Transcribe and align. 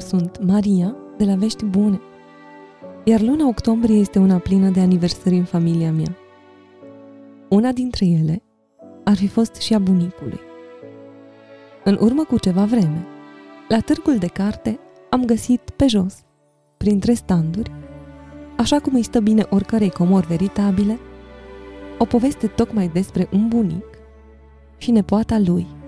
sunt 0.00 0.44
Maria, 0.46 0.96
de 1.16 1.24
la 1.24 1.34
Vești 1.34 1.64
Bune. 1.64 2.00
Iar 3.04 3.20
luna 3.20 3.46
octombrie 3.46 3.96
este 3.96 4.18
una 4.18 4.38
plină 4.38 4.68
de 4.68 4.80
aniversări 4.80 5.36
în 5.36 5.44
familia 5.44 5.92
mea. 5.92 6.16
Una 7.48 7.72
dintre 7.72 8.06
ele 8.06 8.42
ar 9.04 9.16
fi 9.16 9.26
fost 9.26 9.54
și 9.54 9.74
a 9.74 9.78
bunicului. 9.78 10.40
În 11.84 11.98
urmă 12.00 12.24
cu 12.24 12.38
ceva 12.38 12.64
vreme, 12.64 13.06
la 13.68 13.80
târgul 13.80 14.16
de 14.16 14.26
carte 14.26 14.78
am 15.10 15.24
găsit 15.24 15.60
pe 15.76 15.86
jos, 15.86 16.22
printre 16.76 17.12
standuri, 17.12 17.70
așa 18.56 18.78
cum 18.78 18.94
îi 18.94 19.02
stă 19.02 19.20
bine 19.20 19.46
oricărei 19.50 19.90
comori 19.90 20.26
veritabile, 20.26 20.98
o 21.98 22.04
poveste 22.04 22.46
tocmai 22.46 22.88
despre 22.88 23.28
un 23.32 23.48
bunic 23.48 23.84
și 24.76 24.90
nepoata 24.90 25.38
lui– 25.38 25.66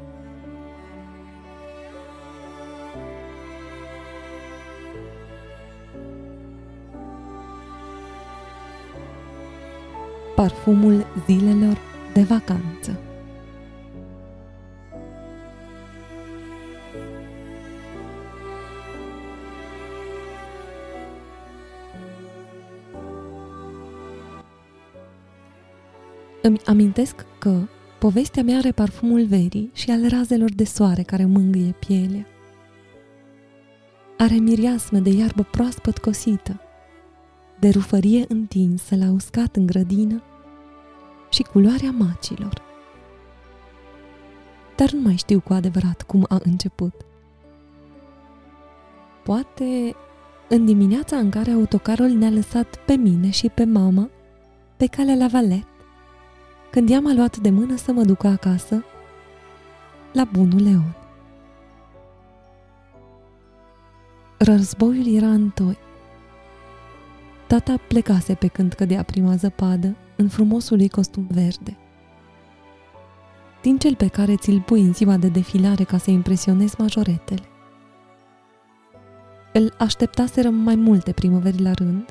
parfumul 10.42 11.06
zilelor 11.26 11.78
de 12.12 12.22
vacanță. 12.22 13.00
Îmi 26.42 26.60
amintesc 26.64 27.26
că 27.38 27.60
povestea 27.98 28.42
mea 28.42 28.56
are 28.56 28.72
parfumul 28.72 29.26
verii 29.26 29.70
și 29.72 29.90
al 29.90 30.08
razelor 30.08 30.50
de 30.50 30.64
soare 30.64 31.02
care 31.02 31.24
mângâie 31.24 31.74
pielea. 31.86 32.26
Are 34.18 34.34
miriasmă 34.34 34.98
de 34.98 35.10
iarbă 35.10 35.42
proaspăt 35.50 35.98
cosită, 35.98 36.60
de 37.60 37.68
rufărie 37.68 38.24
întinsă 38.28 38.96
la 38.96 39.10
uscat 39.10 39.56
în 39.56 39.66
grădină 39.66 40.22
și 41.32 41.42
culoarea 41.42 41.90
macilor. 41.90 42.62
Dar 44.76 44.90
nu 44.90 45.00
mai 45.00 45.16
știu 45.16 45.40
cu 45.40 45.52
adevărat 45.52 46.02
cum 46.02 46.26
a 46.28 46.38
început. 46.42 46.94
Poate 49.24 49.96
în 50.48 50.64
dimineața 50.64 51.16
în 51.16 51.30
care 51.30 51.50
autocarul 51.50 52.08
ne-a 52.08 52.30
lăsat 52.30 52.76
pe 52.76 52.94
mine 52.94 53.30
și 53.30 53.48
pe 53.48 53.64
mama 53.64 54.10
pe 54.76 54.86
calea 54.86 55.14
la 55.14 55.26
valet, 55.26 55.66
când 56.70 56.90
ea 56.90 57.00
m-a 57.00 57.12
luat 57.14 57.36
de 57.36 57.50
mână 57.50 57.76
să 57.76 57.92
mă 57.92 58.02
ducă 58.02 58.26
acasă 58.26 58.84
la 60.12 60.24
bunul 60.24 60.62
Leon. 60.62 60.96
Războiul 64.38 65.14
era 65.14 65.26
în 65.26 65.50
toi. 65.50 65.78
Tata 67.46 67.74
plecase 67.88 68.34
pe 68.34 68.46
când 68.46 68.72
cădea 68.72 69.02
prima 69.02 69.34
zăpadă 69.34 69.96
în 70.16 70.28
frumosul 70.28 70.80
ei 70.80 70.88
costum 70.88 71.26
verde. 71.30 71.76
Din 73.62 73.78
cel 73.78 73.94
pe 73.94 74.06
care 74.06 74.36
ți-l 74.36 74.60
pui 74.60 74.80
în 74.80 74.92
ziua 74.92 75.16
de 75.16 75.28
defilare 75.28 75.84
ca 75.84 75.98
să 75.98 76.10
impresionezi 76.10 76.74
majoretele. 76.78 77.42
Îl 79.52 79.74
așteptaseră 79.78 80.50
mai 80.50 80.74
multe 80.74 81.12
primăveri 81.12 81.62
la 81.62 81.72
rând 81.72 82.04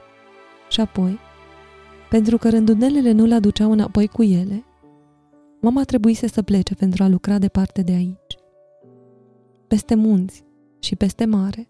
și 0.70 0.82
apoi, 0.82 1.20
pentru 2.10 2.38
că 2.38 2.50
rândunelele 2.50 3.12
nu-l 3.12 3.32
aduceau 3.32 3.72
înapoi 3.72 4.08
cu 4.08 4.24
ele, 4.24 4.64
mama 5.62 5.84
trebuise 5.84 6.28
să 6.28 6.42
plece 6.42 6.76
pentru 6.76 7.04
a 7.04 7.08
lucra 7.08 7.38
departe 7.38 7.82
de 7.82 7.92
aici. 7.92 8.38
Peste 9.68 9.96
munți 9.96 10.44
și 10.80 10.96
peste 10.96 11.26
mare, 11.26 11.70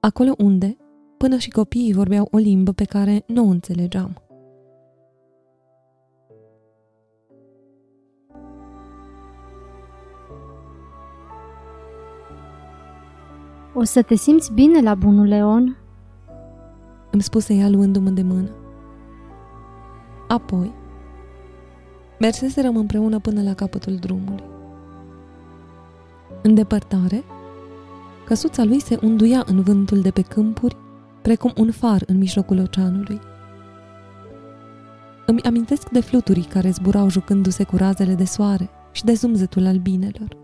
acolo 0.00 0.34
unde, 0.38 0.76
până 1.18 1.36
și 1.36 1.50
copiii 1.50 1.92
vorbeau 1.92 2.28
o 2.30 2.36
limbă 2.36 2.72
pe 2.72 2.84
care 2.84 3.24
nu 3.26 3.46
o 3.46 3.48
înțelegeam. 3.48 4.27
O 13.80 13.84
să 13.84 14.02
te 14.02 14.14
simți 14.14 14.52
bine 14.52 14.80
la 14.80 14.94
bunul 14.94 15.26
Leon? 15.26 15.76
Îmi 17.10 17.22
spuse 17.22 17.54
ea 17.54 17.68
luându-mă 17.68 18.10
de 18.10 18.22
mână. 18.22 18.50
Apoi, 20.28 20.74
merseserăm 22.20 22.76
împreună 22.76 23.18
până 23.18 23.42
la 23.42 23.54
capătul 23.54 23.96
drumului. 23.96 24.44
În 26.42 26.54
depărtare, 26.54 27.24
căsuța 28.24 28.64
lui 28.64 28.80
se 28.80 28.98
unduia 29.02 29.42
în 29.46 29.60
vântul 29.60 30.00
de 30.00 30.10
pe 30.10 30.22
câmpuri, 30.22 30.76
precum 31.22 31.52
un 31.56 31.70
far 31.70 32.02
în 32.06 32.18
mijlocul 32.18 32.58
oceanului. 32.58 33.20
Îmi 35.26 35.42
amintesc 35.42 35.88
de 35.88 36.00
fluturii 36.00 36.44
care 36.44 36.70
zburau 36.70 37.10
jucându-se 37.10 37.64
cu 37.64 37.76
razele 37.76 38.14
de 38.14 38.24
soare 38.24 38.70
și 38.92 39.04
de 39.04 39.12
zumzetul 39.12 39.66
albinelor. 39.66 40.37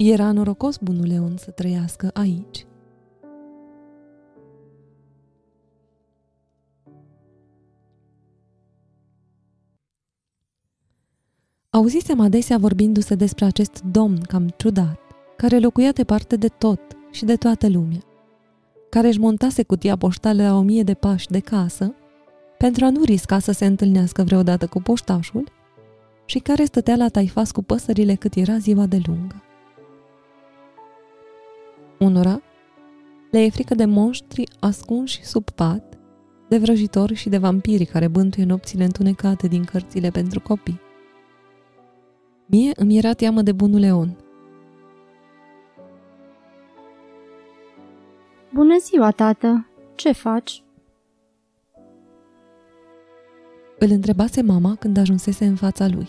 Era 0.00 0.32
norocos 0.32 0.76
bunul 0.80 1.06
Leon 1.06 1.36
să 1.36 1.50
trăiască 1.50 2.10
aici. 2.14 2.66
Auzisem 11.70 12.20
adesea 12.20 12.58
vorbindu-se 12.58 13.14
despre 13.14 13.44
acest 13.44 13.82
domn 13.90 14.20
cam 14.20 14.48
ciudat, 14.56 15.00
care 15.36 15.58
locuia 15.58 15.92
departe 15.92 16.36
de 16.36 16.48
tot 16.48 16.80
și 17.10 17.24
de 17.24 17.36
toată 17.36 17.68
lumea, 17.68 18.00
care 18.90 19.08
își 19.08 19.20
montase 19.20 19.62
cutia 19.62 19.96
poștală 19.96 20.42
la 20.42 20.56
o 20.56 20.60
mie 20.60 20.82
de 20.82 20.94
pași 20.94 21.26
de 21.26 21.38
casă, 21.38 21.94
pentru 22.58 22.84
a 22.84 22.90
nu 22.90 23.02
risca 23.02 23.38
să 23.38 23.52
se 23.52 23.66
întâlnească 23.66 24.22
vreodată 24.22 24.66
cu 24.66 24.82
poștașul, 24.82 25.48
și 26.24 26.38
care 26.38 26.64
stătea 26.64 26.96
la 26.96 27.08
taifas 27.08 27.50
cu 27.50 27.62
păsările 27.62 28.14
cât 28.14 28.34
era 28.34 28.58
ziua 28.58 28.86
de 28.86 29.00
lungă. 29.06 29.42
Unora 31.98 32.42
le 33.30 33.38
e 33.38 33.50
frică 33.50 33.74
de 33.74 33.84
monștri 33.84 34.48
ascunși 34.60 35.24
sub 35.24 35.50
pat, 35.50 35.98
de 36.48 36.58
vrăjitori 36.58 37.14
și 37.14 37.28
de 37.28 37.38
vampiri 37.38 37.84
care 37.84 38.08
bântuie 38.08 38.44
nopțile 38.44 38.84
întunecate 38.84 39.46
din 39.46 39.64
cărțile 39.64 40.10
pentru 40.10 40.40
copii. 40.40 40.80
Mie 42.46 42.72
îmi 42.76 42.98
era 42.98 43.12
teamă 43.12 43.42
de 43.42 43.52
bunul 43.52 43.80
Leon. 43.80 44.16
Bună 48.52 48.76
ziua, 48.78 49.10
tată! 49.10 49.66
Ce 49.94 50.12
faci? 50.12 50.62
Îl 53.78 53.90
întrebase 53.90 54.42
mama 54.42 54.74
când 54.74 54.96
ajunsese 54.96 55.44
în 55.44 55.54
fața 55.54 55.88
lui. 55.88 56.08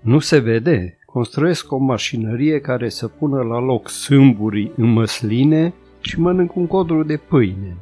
Nu 0.00 0.18
se 0.18 0.38
vede, 0.38 0.98
Construiesc 1.14 1.72
o 1.72 1.76
mașinărie 1.76 2.60
care 2.60 2.88
să 2.88 3.08
pună 3.08 3.42
la 3.42 3.58
loc 3.58 3.88
sâmburii 3.88 4.72
în 4.76 4.92
măsline 4.92 5.74
și 6.00 6.20
mănânc 6.20 6.56
un 6.56 6.66
codru 6.66 7.02
de 7.02 7.16
pâine. 7.16 7.76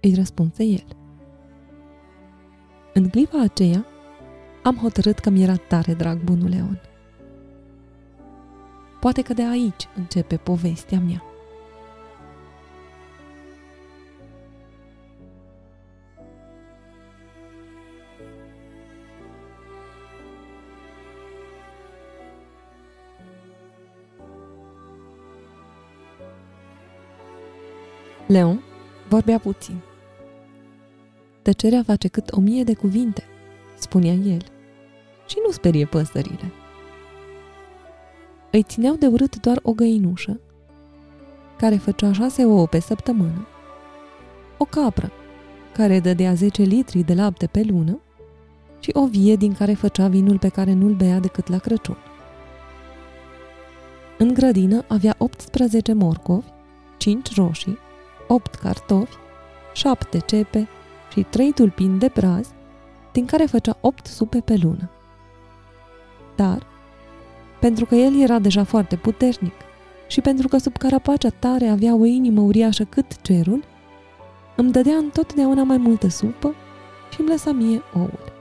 Îi 0.00 0.14
răspunse 0.14 0.64
el. 0.64 0.84
În 2.92 3.08
clipa 3.08 3.40
aceea, 3.40 3.86
am 4.62 4.76
hotărât 4.76 5.18
că 5.18 5.30
mi-era 5.30 5.56
tare 5.56 5.94
drag 5.94 6.24
bunul 6.24 6.48
Leon. 6.48 6.80
Poate 9.00 9.22
că 9.22 9.32
de 9.32 9.46
aici 9.46 9.88
începe 9.96 10.36
povestea 10.36 11.00
mea. 11.00 11.29
Leon 28.30 28.62
vorbea 29.08 29.38
puțin. 29.38 29.80
Tăcerea 31.42 31.82
face 31.82 32.08
cât 32.08 32.30
o 32.32 32.40
mie 32.40 32.62
de 32.62 32.74
cuvinte, 32.74 33.24
spunea 33.78 34.12
el, 34.12 34.42
și 35.26 35.36
nu 35.46 35.50
sperie 35.52 35.84
păsările. 35.86 36.52
Îi 38.50 38.62
țineau 38.62 38.94
de 38.94 39.06
urât 39.06 39.40
doar 39.40 39.58
o 39.62 39.72
găinușă, 39.72 40.40
care 41.56 41.76
făcea 41.76 42.12
șase 42.12 42.44
ouă 42.44 42.66
pe 42.66 42.80
săptămână, 42.80 43.46
o 44.58 44.64
capră, 44.64 45.10
care 45.72 46.00
dădea 46.00 46.34
10 46.34 46.62
litri 46.62 47.02
de 47.02 47.14
lapte 47.14 47.46
pe 47.46 47.62
lună, 47.62 48.00
și 48.80 48.90
o 48.92 49.06
vie 49.06 49.36
din 49.36 49.54
care 49.54 49.74
făcea 49.74 50.08
vinul 50.08 50.38
pe 50.38 50.48
care 50.48 50.72
nu-l 50.72 50.94
bea 50.94 51.18
decât 51.18 51.48
la 51.48 51.58
Crăciun. 51.58 51.98
În 54.18 54.34
grădină 54.34 54.84
avea 54.88 55.14
18 55.18 55.92
morcovi, 55.92 56.48
5 56.96 57.34
roșii, 57.34 57.78
8 58.32 58.54
cartofi, 58.54 59.16
7 59.72 60.18
cepe 60.18 60.68
și 61.12 61.22
3 61.22 61.52
tulpini 61.52 61.98
de 61.98 62.10
braz, 62.14 62.48
din 63.12 63.26
care 63.26 63.44
făcea 63.44 63.76
8 63.80 64.06
supe 64.06 64.40
pe 64.40 64.58
lună. 64.62 64.90
Dar, 66.36 66.66
pentru 67.60 67.84
că 67.84 67.94
el 67.94 68.20
era 68.20 68.38
deja 68.38 68.64
foarte 68.64 68.96
puternic 68.96 69.54
și 70.06 70.20
pentru 70.20 70.48
că 70.48 70.58
sub 70.58 70.76
carapacea 70.76 71.28
tare 71.28 71.68
avea 71.68 71.94
o 71.94 72.04
inimă 72.04 72.40
uriașă 72.40 72.84
cât 72.84 73.22
cerul, 73.22 73.64
îmi 74.56 74.72
dădea 74.72 74.96
întotdeauna 74.96 75.62
mai 75.62 75.76
multă 75.76 76.08
supă 76.08 76.54
și 77.12 77.20
îmi 77.20 77.28
lăsa 77.28 77.52
mie 77.52 77.82
oul. 77.94 78.32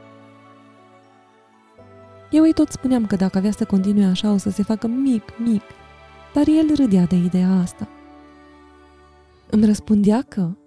Eu 2.32 2.44
îi 2.44 2.54
tot 2.54 2.70
spuneam 2.70 3.06
că 3.06 3.16
dacă 3.16 3.38
avea 3.38 3.52
să 3.52 3.66
continue 3.66 4.06
așa 4.06 4.32
o 4.32 4.38
să 4.38 4.50
se 4.50 4.64
facă 4.64 4.88
mic, 4.88 5.24
mic, 5.38 5.64
dar 6.34 6.48
el 6.48 6.76
râdea 6.76 7.06
de 7.06 7.16
ideea 7.16 7.60
asta. 7.62 7.88
Îmi 9.52 9.66
răspundea 9.66 10.22
că, 10.22 10.58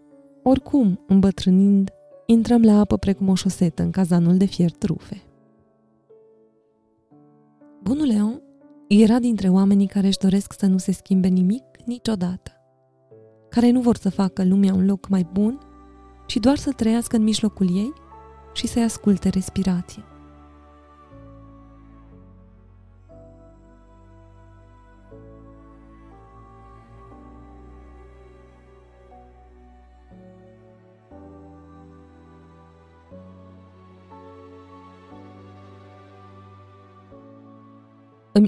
oricum, 0.43 1.01
îmbătrânind, 1.07 1.91
intrăm 2.27 2.63
la 2.63 2.79
apă 2.79 2.97
precum 2.97 3.29
o 3.29 3.35
șosetă 3.35 3.83
în 3.83 3.91
cazanul 3.91 4.37
de 4.37 4.45
fier 4.45 4.71
trufe. 4.71 5.23
Bunul 7.83 8.07
Leon 8.07 8.43
era 8.89 9.19
dintre 9.19 9.49
oamenii 9.49 9.87
care 9.87 10.07
își 10.07 10.19
doresc 10.19 10.53
să 10.59 10.67
nu 10.67 10.79
se 10.79 10.93
schimbe 10.93 11.29
nimic 11.29 11.65
niciodată, 11.85 12.51
care 13.49 13.71
nu 13.71 13.81
vor 13.81 13.97
să 13.97 14.11
facă 14.11 14.45
lumea 14.45 14.75
un 14.75 14.87
loc 14.87 15.09
mai 15.09 15.29
bun, 15.33 15.59
ci 16.27 16.37
doar 16.37 16.57
să 16.57 16.73
trăiască 16.73 17.17
în 17.17 17.23
mijlocul 17.23 17.77
ei 17.77 17.93
și 18.53 18.67
să-i 18.67 18.83
asculte 18.83 19.29
respirație. 19.29 20.03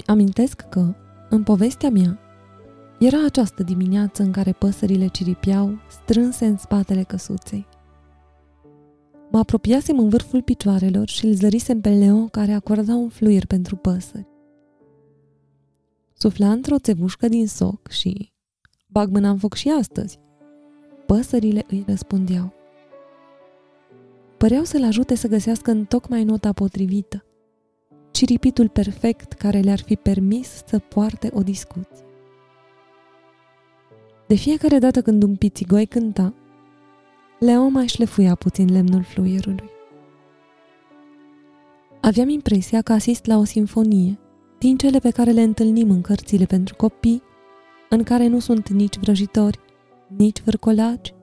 Amintesc 0.05 0.61
că, 0.61 0.95
în 1.29 1.43
povestea 1.43 1.89
mea, 1.89 2.19
era 2.99 3.25
această 3.25 3.63
dimineață 3.63 4.23
în 4.23 4.31
care 4.31 4.51
păsările 4.51 5.07
ciripiau 5.07 5.79
strânse 5.89 6.45
în 6.45 6.57
spatele 6.57 7.03
căsuței. 7.03 7.67
Mă 9.31 9.37
apropiasem 9.37 9.99
în 9.99 10.09
vârful 10.09 10.41
picioarelor 10.41 11.07
și 11.07 11.25
îl 11.25 11.33
zărisem 11.33 11.81
pe 11.81 11.89
Leo 11.89 12.25
care 12.25 12.51
acorda 12.51 12.95
un 12.95 13.09
fluier 13.09 13.45
pentru 13.45 13.75
păsări. 13.75 14.27
Sufla 16.13 16.51
într-o 16.51 16.79
țevușcă 16.79 17.27
din 17.27 17.47
soc 17.47 17.87
și 17.87 18.33
bag 18.87 19.09
mâna 19.09 19.29
în 19.29 19.37
foc 19.37 19.53
și 19.53 19.69
astăzi. 19.69 20.19
Păsările 21.05 21.65
îi 21.67 21.83
răspundeau. 21.87 22.53
Păreau 24.37 24.63
să-l 24.63 24.83
ajute 24.83 25.15
să 25.15 25.27
găsească 25.27 25.71
în 25.71 25.85
tocmai 25.85 26.23
nota 26.23 26.53
potrivită 26.53 27.24
ciripitul 28.15 28.69
perfect 28.69 29.33
care 29.33 29.59
le-ar 29.59 29.79
fi 29.79 29.95
permis 29.95 30.63
să 30.65 30.79
poarte 30.79 31.29
o 31.33 31.41
discuție. 31.41 32.05
De 34.27 34.35
fiecare 34.35 34.77
dată 34.77 35.01
când 35.01 35.23
un 35.23 35.35
pițigoi 35.35 35.85
cânta, 35.85 36.33
Leo 37.39 37.67
mai 37.67 37.87
șlefuia 37.87 38.35
puțin 38.35 38.71
lemnul 38.71 39.03
fluierului. 39.03 39.69
Aveam 42.01 42.29
impresia 42.29 42.81
că 42.81 42.93
asist 42.93 43.25
la 43.25 43.37
o 43.37 43.43
sinfonie, 43.43 44.19
din 44.57 44.77
cele 44.77 44.99
pe 44.99 45.09
care 45.09 45.31
le 45.31 45.41
întâlnim 45.41 45.89
în 45.89 46.01
cărțile 46.01 46.45
pentru 46.45 46.75
copii, 46.75 47.21
în 47.89 48.03
care 48.03 48.27
nu 48.27 48.39
sunt 48.39 48.69
nici 48.69 48.97
vrăjitori, 48.97 49.59
nici 50.07 50.41
vârcolaci, 50.41 51.13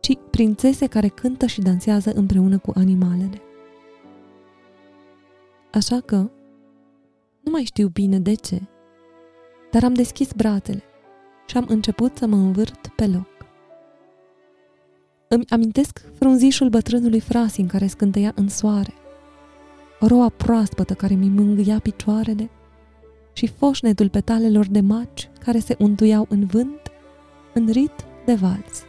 ci 0.00 0.12
prințese 0.30 0.86
care 0.86 1.08
cântă 1.08 1.46
și 1.46 1.60
dansează 1.60 2.12
împreună 2.14 2.58
cu 2.58 2.72
animalele. 2.74 3.42
Așa 5.72 6.00
că, 6.00 6.16
nu 7.40 7.50
mai 7.50 7.64
știu 7.64 7.88
bine 7.88 8.18
de 8.18 8.34
ce, 8.34 8.62
dar 9.70 9.84
am 9.84 9.94
deschis 9.94 10.32
brațele 10.32 10.82
și 11.46 11.56
am 11.56 11.64
început 11.68 12.16
să 12.16 12.26
mă 12.26 12.36
învârt 12.36 12.86
pe 12.86 13.06
loc. 13.06 13.28
Îmi 15.28 15.44
amintesc 15.48 16.02
frunzișul 16.14 16.68
bătrânului 16.68 17.20
Frasin 17.20 17.66
care 17.66 17.86
scântăia 17.86 18.32
în 18.34 18.48
soare, 18.48 18.92
roa 20.00 20.28
proaspătă 20.28 20.94
care 20.94 21.14
mi 21.14 21.28
mângâia 21.28 21.78
picioarele 21.78 22.50
și 23.32 23.46
foșnetul 23.46 24.08
petalelor 24.08 24.66
de 24.66 24.80
maci 24.80 25.30
care 25.40 25.58
se 25.58 25.76
untuiau 25.78 26.26
în 26.28 26.46
vânt, 26.46 26.80
în 27.54 27.70
rit 27.70 28.04
de 28.24 28.34
valț. 28.34 28.82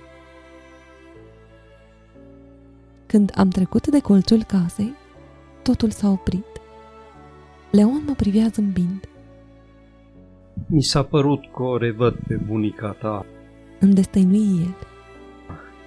Când 3.05 3.31
am 3.35 3.49
trecut 3.49 3.87
de 3.87 3.99
colțul 3.99 4.43
casei, 4.43 4.93
totul 5.63 5.89
s-a 5.89 6.09
oprit. 6.09 6.48
Leon 7.71 8.03
mă 8.05 8.13
privea 8.13 8.47
zâmbind. 8.47 9.09
Mi 10.67 10.83
s-a 10.83 11.03
părut 11.03 11.39
că 11.55 11.63
o 11.63 11.77
revăd 11.77 12.15
pe 12.27 12.35
bunica 12.35 12.91
ta. 12.91 13.25
Îmi 13.79 13.93
destăinui 13.93 14.59
el. 14.59 14.75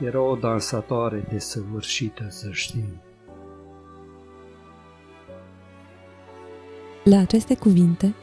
Era 0.07 0.21
o 0.21 0.37
dansatoare 0.37 1.27
desăvârșită, 1.31 2.27
să 2.29 2.49
știi. 2.51 3.01
La 7.05 7.19
aceste 7.19 7.57
cuvinte, 7.57 8.15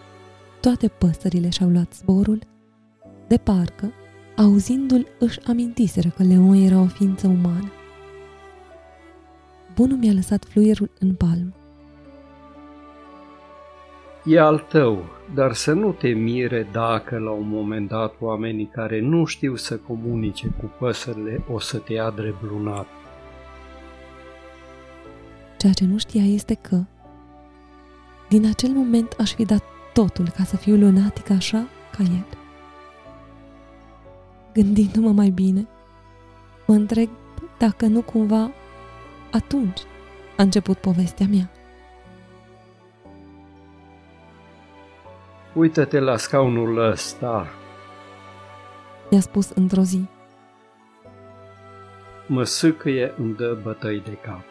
toate 0.62 0.88
păsările 0.88 1.50
și-au 1.50 1.70
luat 1.70 1.94
zborul, 1.94 2.40
de 3.28 3.38
parcă, 3.38 3.92
auzindu-l, 4.36 5.08
își 5.20 5.40
amintiseră 5.48 6.10
că 6.10 6.24
Leon 6.24 6.54
era 6.54 6.80
o 6.80 6.86
ființă 6.86 7.28
umană. 7.28 7.72
Bunul 9.76 9.98
mi-a 9.98 10.14
lăsat 10.14 10.46
fluierul 10.46 10.92
în 11.00 11.14
palmă 11.14 11.59
e 14.30 14.40
al 14.40 14.60
tău, 14.60 15.06
dar 15.34 15.54
să 15.54 15.74
nu 15.74 15.92
te 15.92 16.08
mire 16.08 16.68
dacă 16.72 17.18
la 17.18 17.32
un 17.32 17.50
moment 17.50 17.88
dat 17.88 18.14
oamenii 18.20 18.70
care 18.74 19.02
nu 19.02 19.26
știu 19.26 19.56
să 19.56 19.78
comunice 19.78 20.54
cu 20.60 20.72
păsările 20.80 21.44
o 21.52 21.60
să 21.60 21.78
te 21.78 21.94
ia 21.94 22.10
drept 22.10 22.44
lunar. 22.44 22.86
Ceea 25.58 25.74
ce 25.74 25.86
nu 25.86 25.98
știa 25.98 26.24
este 26.24 26.54
că, 26.54 26.84
din 28.30 28.46
acel 28.46 28.70
moment 28.70 29.16
aș 29.20 29.34
fi 29.34 29.46
dat 29.46 29.64
totul 29.94 30.30
ca 30.38 30.44
să 30.44 30.58
fiu 30.58 30.76
lunatic 30.76 31.30
așa 31.30 31.68
ca 31.98 32.04
el. 32.04 32.26
Gândindu-mă 34.54 35.12
mai 35.12 35.30
bine, 35.30 35.68
mă 36.66 36.74
întreg 36.74 37.10
dacă 37.58 37.86
nu 37.86 38.02
cumva 38.02 38.52
atunci 39.32 39.80
a 40.38 40.44
început 40.44 40.78
povestea 40.78 41.28
mea. 41.28 41.50
Uită-te 45.54 46.00
la 46.00 46.18
scaunul 46.18 46.78
ăsta. 46.78 47.48
I-a 49.10 49.20
spus 49.20 49.50
într-o 49.50 49.82
zi. 49.82 50.06
Mă 52.28 52.44
sâcăie 52.44 53.14
îmi 53.18 53.36
dă 53.36 53.58
bătăi 53.64 54.00
de 54.00 54.18
cap. 54.22 54.42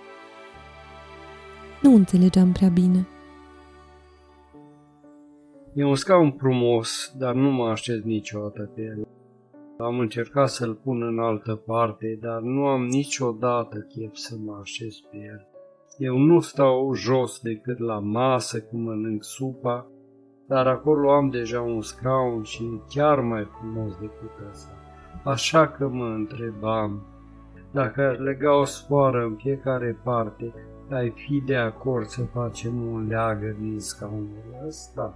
Nu 1.83 1.95
înțelegeam 1.95 2.53
prea 2.53 2.69
bine. 2.69 3.09
E 5.75 5.85
un 5.85 5.95
scaun 5.95 6.33
frumos, 6.33 7.13
dar 7.19 7.35
nu 7.35 7.51
mă 7.51 7.69
așez 7.69 8.03
niciodată 8.03 8.71
pe 8.75 8.81
el. 8.83 9.09
Am 9.79 9.99
încercat 9.99 10.49
să-l 10.49 10.75
pun 10.75 11.03
în 11.03 11.19
altă 11.19 11.55
parte, 11.55 12.19
dar 12.21 12.41
nu 12.41 12.67
am 12.67 12.87
niciodată 12.87 13.79
chef 13.79 14.15
să 14.15 14.37
mă 14.45 14.59
așez 14.61 14.95
pe 15.11 15.17
el. 15.17 15.47
Eu 15.99 16.17
nu 16.17 16.41
stau 16.41 16.95
jos 16.95 17.41
decât 17.41 17.79
la 17.79 17.99
masă 17.99 18.61
când 18.61 18.85
mănânc 18.85 19.25
supa 19.25 19.87
dar 20.49 20.67
acolo 20.67 21.13
am 21.13 21.31
deja 21.31 21.61
un 21.61 21.83
scaun 21.83 22.43
și 22.43 22.65
e 22.65 22.81
chiar 22.89 23.21
mai 23.21 23.49
frumos 23.59 23.93
decât 24.01 24.49
ăsta. 24.51 24.73
Așa 25.25 25.69
că 25.69 25.89
mă 25.89 26.05
întrebam, 26.05 27.01
dacă 27.71 28.03
aș 28.03 28.19
lega 28.19 28.59
o 28.59 28.65
sfoară 28.65 29.25
în 29.25 29.35
fiecare 29.35 29.99
parte, 30.03 30.53
ai 30.91 31.11
fi 31.11 31.43
de 31.47 31.57
acord 31.57 32.07
să 32.07 32.23
facem 32.23 32.83
un 32.93 33.07
leagă 33.07 33.57
din 33.61 33.81
scaunul 33.81 34.65
ăsta? 34.67 35.15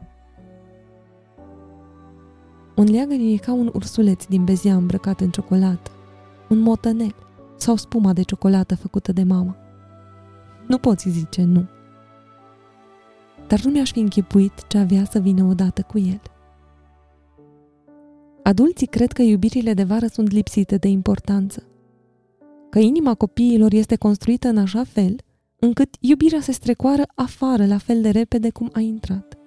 Un 2.76 2.84
leagă 2.90 3.14
e 3.14 3.36
ca 3.36 3.52
un 3.52 3.70
ursuleț 3.74 4.24
din 4.24 4.44
bezia 4.44 4.74
îmbrăcat 4.74 5.20
în 5.20 5.30
ciocolată, 5.30 5.90
un 6.48 6.58
motănel 6.58 7.14
sau 7.56 7.76
spuma 7.76 8.12
de 8.12 8.22
ciocolată 8.22 8.76
făcută 8.76 9.12
de 9.12 9.22
mama. 9.22 9.56
Nu 10.66 10.78
poți 10.78 11.08
zice 11.08 11.44
nu 11.44 11.68
dar 13.52 13.60
nu 13.60 13.70
mi-aș 13.70 13.92
fi 13.92 13.98
închipuit 13.98 14.52
ce 14.68 14.78
avea 14.78 15.04
să 15.04 15.18
vină 15.18 15.44
odată 15.44 15.82
cu 15.82 15.98
el. 15.98 16.20
Adulții 18.42 18.86
cred 18.86 19.12
că 19.12 19.22
iubirile 19.22 19.74
de 19.74 19.82
vară 19.82 20.06
sunt 20.06 20.30
lipsite 20.30 20.76
de 20.76 20.88
importanță, 20.88 21.62
că 22.70 22.78
inima 22.78 23.14
copiilor 23.14 23.72
este 23.72 23.96
construită 23.96 24.48
în 24.48 24.58
așa 24.58 24.84
fel 24.84 25.16
încât 25.58 25.94
iubirea 26.00 26.40
se 26.40 26.52
strecoară 26.52 27.02
afară 27.14 27.66
la 27.66 27.78
fel 27.78 28.02
de 28.02 28.10
repede 28.10 28.50
cum 28.50 28.70
a 28.72 28.80
intrat. 28.80 29.38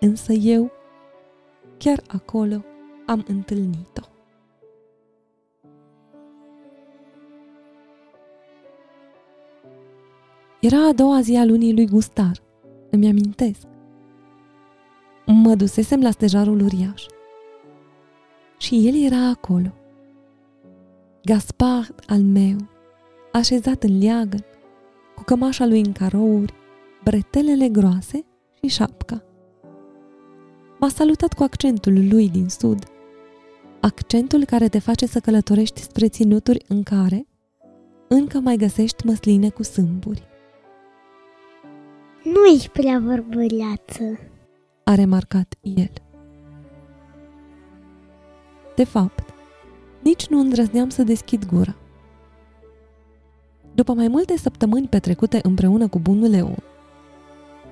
Însă 0.00 0.32
eu 0.32 0.70
chiar 1.78 2.02
acolo 2.06 2.64
am 3.06 3.24
întâlnit-o. 3.28 4.09
Era 10.60 10.86
a 10.86 10.92
doua 10.92 11.20
zi 11.20 11.36
a 11.36 11.44
lunii 11.44 11.74
lui 11.74 11.86
Gustar. 11.86 12.42
Îmi 12.90 13.08
amintesc. 13.08 13.66
Mă 15.26 15.54
dusesem 15.54 16.00
la 16.00 16.10
stejarul 16.10 16.60
uriaș. 16.60 17.04
Și 18.58 18.86
el 18.86 19.04
era 19.04 19.28
acolo. 19.28 19.72
Gaspar 21.24 21.94
al 22.06 22.20
meu, 22.20 22.56
așezat 23.32 23.82
în 23.82 23.98
leagăn, 23.98 24.44
cu 25.14 25.22
cămașa 25.22 25.66
lui 25.66 25.80
în 25.80 25.92
carouri, 25.92 26.54
bretelele 27.04 27.68
groase 27.68 28.24
și 28.62 28.68
șapca. 28.68 29.22
M-a 30.78 30.88
salutat 30.88 31.32
cu 31.32 31.42
accentul 31.42 32.08
lui 32.08 32.28
din 32.28 32.48
sud, 32.48 32.84
accentul 33.80 34.44
care 34.44 34.68
te 34.68 34.78
face 34.78 35.06
să 35.06 35.20
călătorești 35.20 35.80
spre 35.80 36.08
ținuturi 36.08 36.64
în 36.68 36.82
care 36.82 37.26
încă 38.08 38.40
mai 38.40 38.56
găsești 38.56 39.06
măsline 39.06 39.48
cu 39.48 39.62
sâmburi. 39.62 40.28
Nu 42.24 42.44
ești 42.54 42.68
prea 42.68 43.02
vorbăreață, 43.04 44.18
a 44.84 44.94
remarcat 44.94 45.54
el. 45.60 45.90
De 48.76 48.84
fapt, 48.84 49.34
nici 50.02 50.26
nu 50.26 50.38
îndrăzneam 50.38 50.88
să 50.88 51.02
deschid 51.02 51.46
gura. 51.46 51.76
După 53.74 53.92
mai 53.92 54.08
multe 54.08 54.36
săptămâni 54.36 54.88
petrecute 54.88 55.40
împreună 55.42 55.88
cu 55.88 55.98
bunul 55.98 56.30
Leon, 56.30 56.62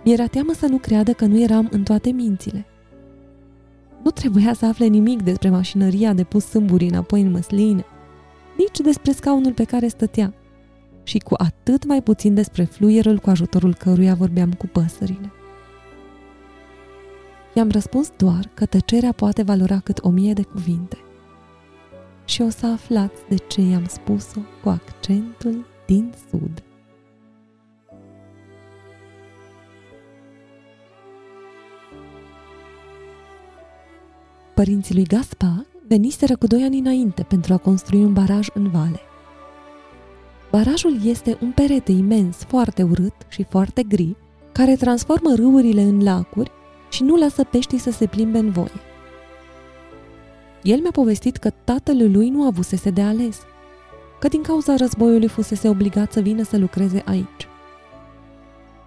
mi-era 0.04 0.26
teamă 0.26 0.52
să 0.52 0.66
nu 0.66 0.78
creadă 0.78 1.12
că 1.12 1.26
nu 1.26 1.40
eram 1.40 1.68
în 1.70 1.82
toate 1.82 2.10
mințile. 2.10 2.66
Nu 4.02 4.10
trebuia 4.10 4.52
să 4.52 4.66
afle 4.66 4.86
nimic 4.86 5.22
despre 5.22 5.50
mașinăria 5.50 6.12
de 6.12 6.24
pus 6.24 6.44
sâmburi 6.44 6.86
înapoi 6.86 7.20
în 7.20 7.30
măsline, 7.30 7.84
nici 8.56 8.80
despre 8.80 9.12
scaunul 9.12 9.52
pe 9.52 9.64
care 9.64 9.88
stătea, 9.88 10.34
și 11.08 11.18
cu 11.18 11.34
atât 11.36 11.84
mai 11.84 12.02
puțin 12.02 12.34
despre 12.34 12.64
fluierul 12.64 13.18
cu 13.18 13.30
ajutorul 13.30 13.74
căruia 13.74 14.14
vorbeam 14.14 14.52
cu 14.52 14.66
păsările. 14.66 15.32
I-am 17.54 17.70
răspuns 17.70 18.12
doar 18.16 18.50
că 18.54 18.66
tăcerea 18.66 19.12
poate 19.12 19.42
valora 19.42 19.80
cât 19.80 19.98
o 20.02 20.08
mie 20.08 20.32
de 20.32 20.42
cuvinte. 20.42 20.96
Și 22.24 22.42
o 22.42 22.48
să 22.48 22.66
aflați 22.66 23.20
de 23.28 23.36
ce 23.36 23.60
i-am 23.60 23.84
spus-o 23.86 24.40
cu 24.62 24.68
accentul 24.68 25.66
din 25.86 26.12
sud. 26.30 26.62
Părinții 34.54 34.94
lui 34.94 35.04
Gaspar 35.04 35.66
veniseră 35.86 36.36
cu 36.36 36.46
doi 36.46 36.62
ani 36.62 36.78
înainte 36.78 37.22
pentru 37.22 37.52
a 37.52 37.56
construi 37.56 38.04
un 38.04 38.12
baraj 38.12 38.48
în 38.54 38.70
vale. 38.70 39.00
Barajul 40.50 40.98
este 41.04 41.38
un 41.40 41.50
perete 41.50 41.92
imens, 41.92 42.36
foarte 42.36 42.82
urât 42.82 43.14
și 43.28 43.42
foarte 43.42 43.82
gri, 43.82 44.16
care 44.52 44.76
transformă 44.76 45.34
râurile 45.34 45.82
în 45.82 46.02
lacuri 46.02 46.50
și 46.90 47.02
nu 47.02 47.16
lasă 47.16 47.44
peștii 47.44 47.78
să 47.78 47.90
se 47.90 48.06
plimbe 48.06 48.38
în 48.38 48.50
voie. 48.50 48.80
El 50.62 50.80
mi-a 50.80 50.90
povestit 50.90 51.36
că 51.36 51.50
tatăl 51.64 52.10
lui 52.10 52.28
nu 52.28 52.46
avusese 52.46 52.90
de 52.90 53.00
ales, 53.00 53.40
că 54.20 54.28
din 54.28 54.42
cauza 54.42 54.76
războiului 54.76 55.28
fusese 55.28 55.68
obligat 55.68 56.12
să 56.12 56.20
vină 56.20 56.42
să 56.42 56.58
lucreze 56.58 57.02
aici. 57.06 57.48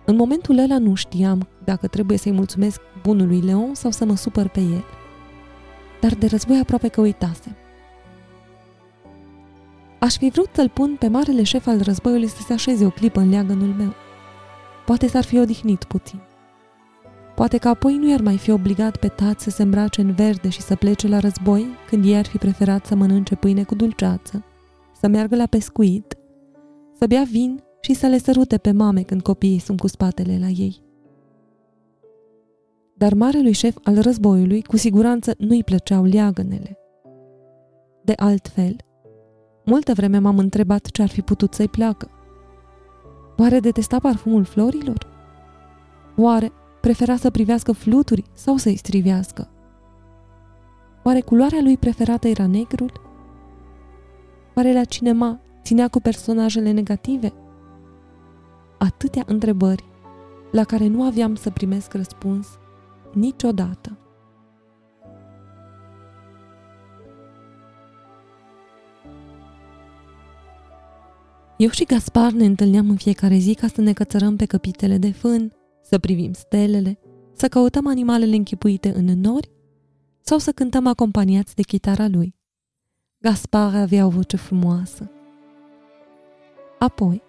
În 0.05 0.15
momentul 0.15 0.57
ăla 0.57 0.77
nu 0.77 0.95
știam 0.95 1.47
dacă 1.63 1.87
trebuie 1.87 2.17
să-i 2.17 2.31
mulțumesc 2.31 2.81
bunului 3.03 3.41
Leon 3.41 3.73
sau 3.73 3.91
să 3.91 4.05
mă 4.05 4.15
supăr 4.15 4.47
pe 4.47 4.59
el. 4.59 4.83
Dar 6.01 6.13
de 6.15 6.25
război 6.27 6.59
aproape 6.59 6.87
că 6.87 7.01
uitasem. 7.01 7.55
Aș 10.03 10.17
fi 10.17 10.29
vrut 10.29 10.49
să-l 10.53 10.69
pun 10.69 10.95
pe 10.99 11.07
marele 11.07 11.43
șef 11.43 11.67
al 11.67 11.81
războiului 11.81 12.27
să 12.27 12.41
se 12.41 12.53
așeze 12.53 12.85
o 12.85 12.89
clipă 12.89 13.19
în 13.19 13.29
leagănul 13.29 13.73
meu. 13.77 13.93
Poate 14.85 15.07
s-ar 15.07 15.23
fi 15.23 15.39
odihnit 15.39 15.83
puțin. 15.83 16.19
Poate 17.35 17.57
că 17.57 17.67
apoi 17.67 17.97
nu 17.97 18.09
i-ar 18.09 18.21
mai 18.21 18.37
fi 18.37 18.51
obligat 18.51 18.97
pe 18.97 19.07
tat 19.07 19.39
să 19.39 19.49
se 19.49 19.61
îmbrace 19.63 20.01
în 20.01 20.11
verde 20.13 20.49
și 20.49 20.61
să 20.61 20.75
plece 20.75 21.07
la 21.07 21.19
război, 21.19 21.65
când 21.87 22.05
ei 22.05 22.15
ar 22.15 22.25
fi 22.25 22.37
preferat 22.37 22.85
să 22.85 22.95
mănânce 22.95 23.35
pâine 23.35 23.63
cu 23.63 23.75
dulceață, 23.75 24.43
să 24.99 25.07
meargă 25.07 25.35
la 25.35 25.45
pescuit, 25.45 26.17
să 26.99 27.05
bea 27.07 27.23
vin 27.31 27.63
și 27.81 27.93
să 27.93 28.07
le 28.07 28.17
sărute 28.17 28.57
pe 28.57 28.71
mame 28.71 29.01
când 29.01 29.21
copiii 29.21 29.59
sunt 29.59 29.79
cu 29.79 29.87
spatele 29.87 30.37
la 30.39 30.47
ei. 30.47 30.83
Dar 32.93 33.13
marelui 33.13 33.51
șef 33.51 33.77
al 33.83 34.01
războiului 34.01 34.61
cu 34.61 34.77
siguranță 34.77 35.33
nu-i 35.37 35.63
plăceau 35.63 36.03
leagănele. 36.03 36.77
De 38.03 38.13
altfel, 38.15 38.75
multă 39.65 39.93
vreme 39.93 40.17
m-am 40.17 40.37
întrebat 40.37 40.85
ce 40.85 41.01
ar 41.01 41.09
fi 41.09 41.21
putut 41.21 41.53
să-i 41.53 41.67
placă. 41.67 42.09
Oare 43.37 43.59
detesta 43.59 43.99
parfumul 43.99 44.43
florilor? 44.43 45.07
Oare 46.17 46.51
prefera 46.81 47.15
să 47.15 47.29
privească 47.29 47.71
fluturi 47.71 48.23
sau 48.33 48.57
să-i 48.57 48.75
strivească? 48.75 49.49
Oare 51.03 51.21
culoarea 51.21 51.61
lui 51.61 51.77
preferată 51.77 52.27
era 52.27 52.47
negrul? 52.47 52.91
Oare 54.55 54.73
la 54.73 54.83
cinema 54.83 55.39
ținea 55.63 55.87
cu 55.87 55.99
personajele 55.99 56.71
negative? 56.71 57.33
Atâtea 58.77 59.23
întrebări 59.25 59.89
la 60.51 60.63
care 60.63 60.87
nu 60.87 61.03
aveam 61.03 61.35
să 61.35 61.49
primesc 61.49 61.93
răspuns 61.93 62.47
niciodată. 63.13 63.97
Eu 71.61 71.69
și 71.69 71.83
Gaspar 71.83 72.31
ne 72.31 72.45
întâlneam 72.45 72.89
în 72.89 72.95
fiecare 72.95 73.35
zi 73.35 73.53
ca 73.53 73.67
să 73.67 73.81
ne 73.81 73.93
cățărăm 73.93 74.35
pe 74.35 74.45
căpitele 74.45 74.97
de 74.97 75.11
fân, 75.11 75.51
să 75.81 75.97
privim 75.99 76.33
stelele, 76.33 76.99
să 77.33 77.47
căutăm 77.47 77.87
animalele 77.87 78.35
închipuite 78.35 78.93
în 78.95 79.05
nori 79.05 79.51
sau 80.21 80.37
să 80.37 80.51
cântăm 80.51 80.87
acompaniați 80.87 81.55
de 81.55 81.61
chitara 81.61 82.07
lui. 82.07 82.35
Gaspar 83.17 83.75
avea 83.75 84.05
o 84.05 84.09
voce 84.09 84.37
frumoasă. 84.37 85.11
Apoi, 86.79 87.21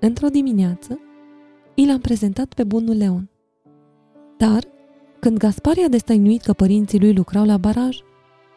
într-o 0.00 0.28
dimineață, 0.28 0.98
i 1.74 1.86
l-am 1.86 2.00
prezentat 2.00 2.54
pe 2.54 2.64
bunul 2.64 2.96
Leon. 2.96 3.30
Dar, 4.36 4.64
când 5.20 5.38
Gaspar 5.38 5.76
i-a 5.76 5.88
destăinuit 5.88 6.42
că 6.42 6.52
părinții 6.52 7.00
lui 7.00 7.14
lucrau 7.14 7.44
la 7.44 7.56
baraj, 7.56 7.98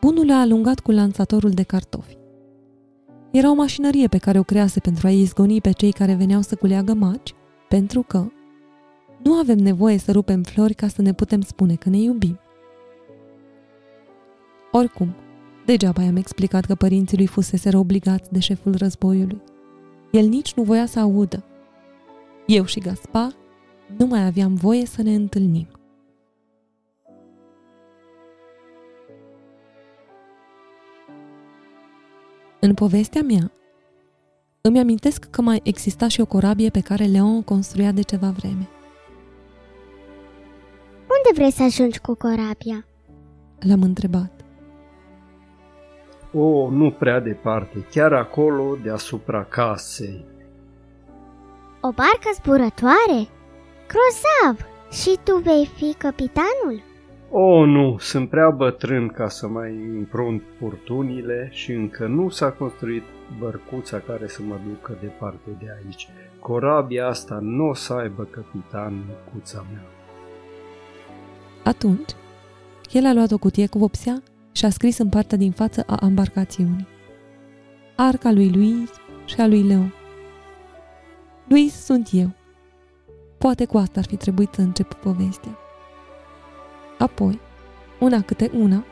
bunul 0.01 0.32
a 0.32 0.39
alungat 0.39 0.79
cu 0.79 0.91
lansatorul 0.91 1.51
de 1.51 1.63
cartofi. 1.63 2.22
Era 3.33 3.51
o 3.51 3.53
mașinărie 3.53 4.07
pe 4.07 4.17
care 4.17 4.39
o 4.39 4.43
crease 4.43 4.79
pentru 4.79 5.07
a 5.07 5.09
izgoni 5.09 5.61
pe 5.61 5.71
cei 5.71 5.91
care 5.91 6.13
veneau 6.13 6.41
să 6.41 6.55
culeagă 6.55 6.93
maci, 6.93 7.33
pentru 7.69 8.01
că 8.01 8.27
nu 9.23 9.33
avem 9.33 9.57
nevoie 9.57 9.97
să 9.97 10.11
rupem 10.11 10.43
flori 10.43 10.73
ca 10.73 10.87
să 10.87 11.01
ne 11.01 11.13
putem 11.13 11.41
spune 11.41 11.75
că 11.75 11.89
ne 11.89 11.97
iubim. 11.97 12.39
Oricum, 14.71 15.15
degeaba 15.65 16.01
i-am 16.01 16.15
explicat 16.15 16.65
că 16.65 16.75
părinții 16.75 17.17
lui 17.17 17.27
fusese 17.27 17.77
obligați 17.77 18.31
de 18.31 18.39
șeful 18.39 18.75
războiului. 18.77 19.41
El 20.11 20.25
nici 20.25 20.53
nu 20.53 20.63
voia 20.63 20.85
să 20.85 20.99
audă. 20.99 21.43
Eu 22.47 22.65
și 22.65 22.79
Gaspar 22.79 23.35
nu 23.97 24.05
mai 24.05 24.25
aveam 24.25 24.53
voie 24.53 24.85
să 24.85 25.01
ne 25.01 25.15
întâlnim. 25.15 25.67
În 32.65 32.74
povestea 32.74 33.22
mea, 33.22 33.51
îmi 34.62 34.79
amintesc 34.79 35.29
că 35.29 35.41
mai 35.41 35.60
exista 35.63 36.08
și 36.08 36.22
o 36.22 36.25
corabie 36.25 36.70
pe 36.70 36.79
care 36.79 37.05
Leon 37.05 37.38
o 37.38 37.41
construia 37.41 37.91
de 37.91 38.01
ceva 38.01 38.29
vreme. 38.29 38.67
Unde 41.00 41.34
vrei 41.34 41.51
să 41.51 41.63
ajungi 41.63 42.00
cu 42.00 42.13
corabia? 42.13 42.86
L-am 43.60 43.82
întrebat. 43.82 44.32
O, 46.34 46.70
nu 46.70 46.91
prea 46.91 47.20
departe, 47.20 47.86
chiar 47.91 48.13
acolo, 48.13 48.77
deasupra 48.84 49.43
casei. 49.43 50.25
O 51.82 51.91
barcă 51.91 52.29
zburătoare? 52.34 53.27
Grozav! 53.88 54.65
Și 54.91 55.20
tu 55.24 55.36
vei 55.38 55.70
fi 55.75 55.93
capitanul? 55.98 56.92
O, 57.35 57.65
nu, 57.65 57.97
sunt 57.99 58.29
prea 58.29 58.49
bătrân 58.49 59.07
ca 59.07 59.29
să 59.29 59.47
mai 59.47 59.71
împrund 59.97 60.41
furtunile 60.59 61.49
și 61.51 61.71
încă 61.71 62.07
nu 62.07 62.29
s-a 62.29 62.51
construit 62.51 63.03
bărcuța 63.39 63.99
care 63.99 64.27
să 64.27 64.41
mă 64.41 64.59
ducă 64.67 64.97
departe 65.01 65.49
de 65.59 65.65
aici. 65.83 66.07
Corabia 66.39 67.07
asta 67.07 67.39
nu 67.41 67.67
o 67.67 67.73
să 67.73 67.93
aibă 67.93 68.23
capitan 68.23 69.03
cuța 69.33 69.65
mea. 69.71 69.83
Atunci, 71.63 72.11
el 72.91 73.05
a 73.05 73.13
luat 73.13 73.31
o 73.31 73.37
cutie 73.37 73.67
cu 73.67 73.77
vopsea 73.77 74.21
și 74.51 74.65
a 74.65 74.69
scris 74.69 74.97
în 74.97 75.09
partea 75.09 75.37
din 75.37 75.51
față 75.51 75.83
a 75.87 75.97
embarcațiunii. 76.01 76.87
Arca 77.95 78.31
lui 78.31 78.49
Luis 78.49 78.89
și 79.25 79.41
a 79.41 79.47
lui 79.47 79.63
Leo. 79.63 79.83
Luis 81.47 81.73
sunt 81.73 82.09
eu. 82.11 82.29
Poate 83.37 83.65
cu 83.65 83.77
asta 83.77 83.99
ar 83.99 84.05
fi 84.05 84.15
trebuit 84.15 84.53
să 84.53 84.61
încep 84.61 84.93
povestea. 84.93 85.57
Apoi, 86.97 87.39
una 88.00 88.21
câte 88.21 88.51
una, 88.53 88.83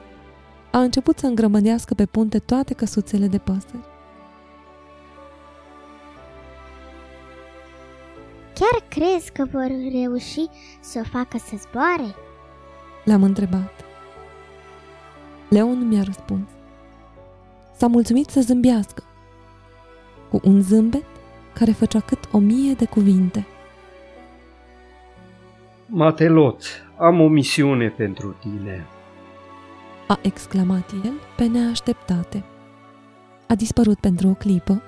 a 0.72 0.80
început 0.80 1.18
să 1.18 1.26
îngrămădească 1.28 1.94
pe 1.94 2.06
punte 2.06 2.40
toate 2.40 2.74
căsuțele 2.74 3.28
de 3.28 3.38
păsări. 3.38 3.90
Chiar 8.54 8.82
crezi 8.90 9.32
că 9.32 9.46
vor 9.52 9.68
reuși 9.92 10.46
să 10.80 11.02
o 11.06 11.08
facă 11.10 11.38
să 11.38 11.56
zboare? 11.58 12.16
L-am 13.04 13.24
întrebat. 13.24 13.86
Leon 15.50 15.78
nu 15.78 15.86
mi-a 15.86 16.04
răspuns. 16.04 16.50
S-a 17.76 17.88
mulțumit 17.88 18.30
să 18.30 18.42
zâmbească, 18.42 19.04
cu 20.30 20.40
un 20.44 20.62
zâmbet 20.62 21.06
care 21.54 21.72
făcea 21.72 22.00
cât 22.00 22.20
o 22.32 22.38
mie 22.38 22.74
de 22.74 22.86
cuvinte. 22.86 23.48
Mateloț, 25.86 26.66
am 27.02 27.20
o 27.20 27.28
misiune 27.28 27.90
pentru 27.90 28.36
tine. 28.40 28.86
A 30.08 30.20
exclamat 30.22 30.92
el 31.04 31.14
pe 31.38 31.46
neașteptate. 31.46 32.44
A 33.48 33.56
dispărut 33.56 34.00
pentru 34.00 34.28
o 34.28 34.34
clipă 34.34 34.82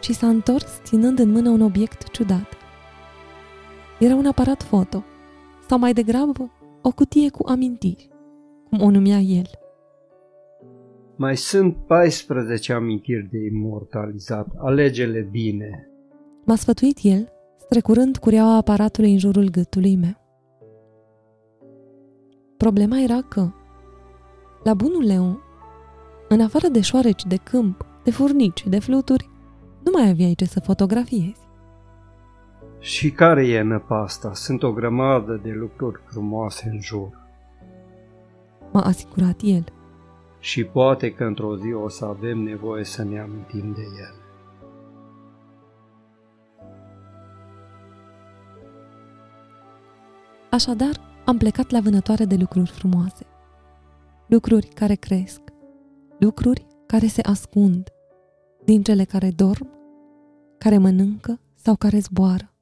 și 0.00 0.12
s-a 0.12 0.28
întors 0.28 0.80
ținând 0.82 1.18
în 1.18 1.30
mână 1.30 1.48
un 1.48 1.60
obiect 1.60 2.10
ciudat. 2.10 2.56
Era 3.98 4.14
un 4.14 4.26
aparat 4.26 4.62
foto, 4.62 5.04
sau 5.66 5.78
mai 5.78 5.92
degrabă 5.92 6.50
o 6.82 6.90
cutie 6.90 7.30
cu 7.30 7.48
amintiri, 7.48 8.10
cum 8.68 8.82
o 8.82 8.90
numea 8.90 9.18
el. 9.18 9.46
Mai 11.16 11.36
sunt 11.36 11.76
14 11.86 12.72
amintiri 12.72 13.28
de 13.30 13.38
imortalizat, 13.38 14.46
alege-le 14.56 15.28
bine. 15.30 15.90
M-a 16.44 16.56
sfătuit 16.56 16.98
el, 17.02 17.28
strecurând 17.56 18.16
cureaua 18.16 18.56
aparatului 18.56 19.12
în 19.12 19.18
jurul 19.18 19.48
gâtului 19.50 19.96
meu. 19.96 20.25
Problema 22.56 23.00
era 23.00 23.20
că, 23.28 23.50
la 24.62 24.74
bunul 24.74 25.04
Leon, 25.04 25.40
în 26.28 26.40
afară 26.40 26.68
de 26.68 26.80
șoareci 26.80 27.24
de 27.24 27.36
câmp, 27.36 27.86
de 28.02 28.10
furnici, 28.10 28.66
de 28.66 28.78
fluturi, 28.78 29.30
nu 29.84 29.90
mai 29.94 30.08
aveai 30.08 30.34
ce 30.34 30.44
să 30.44 30.60
fotografiezi. 30.60 31.44
Și 32.78 33.10
care 33.10 33.48
e 33.48 33.62
năpasta? 33.62 34.34
Sunt 34.34 34.62
o 34.62 34.72
grămadă 34.72 35.40
de 35.42 35.50
lucruri 35.50 36.00
frumoase 36.04 36.68
în 36.72 36.80
jur. 36.80 37.08
M-a 38.72 38.82
asigurat 38.82 39.40
el. 39.42 39.64
Și 40.38 40.64
poate 40.64 41.12
că 41.12 41.24
într-o 41.24 41.56
zi 41.56 41.72
o 41.72 41.88
să 41.88 42.04
avem 42.04 42.38
nevoie 42.38 42.84
să 42.84 43.04
ne 43.04 43.20
amintim 43.20 43.72
de 43.72 43.82
ele. 43.82 44.14
Așadar, 50.50 51.05
am 51.26 51.36
plecat 51.36 51.70
la 51.70 51.80
vânătoare 51.80 52.24
de 52.24 52.34
lucruri 52.34 52.70
frumoase. 52.70 53.26
Lucruri 54.26 54.66
care 54.66 54.94
cresc, 54.94 55.40
lucruri 56.18 56.66
care 56.86 57.06
se 57.06 57.20
ascund, 57.20 57.88
din 58.64 58.82
cele 58.82 59.04
care 59.04 59.30
dorm, 59.30 59.68
care 60.58 60.78
mănâncă 60.78 61.40
sau 61.54 61.76
care 61.76 61.98
zboară. 61.98 62.54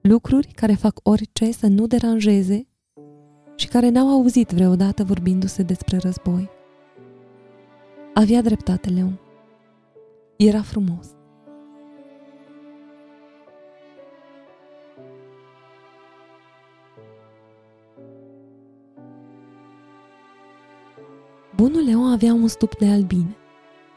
Lucruri 0.00 0.46
care 0.46 0.74
fac 0.74 1.00
orice 1.02 1.50
să 1.50 1.66
nu 1.66 1.86
deranjeze 1.86 2.66
și 3.56 3.68
care 3.68 3.88
n-au 3.88 4.08
auzit 4.08 4.50
vreodată 4.50 5.04
vorbindu-se 5.04 5.62
despre 5.62 5.96
război. 5.96 6.48
Avea 8.14 8.42
dreptate, 8.42 8.88
Leon. 8.88 9.20
Era 10.36 10.62
frumos. 10.62 11.06
Bunul 21.60 21.84
Leon 21.84 22.10
avea 22.12 22.32
un 22.32 22.48
stup 22.48 22.78
de 22.78 22.86
albine, 22.86 23.36